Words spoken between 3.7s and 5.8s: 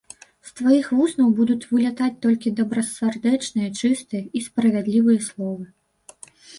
чыстыя і справядлівыя словы.